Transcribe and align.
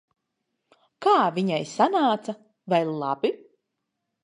Kā 1.07 1.13
viņai 1.35 1.59
sanāca? 1.73 2.37
Vai 2.75 2.83
labi? 3.03 3.35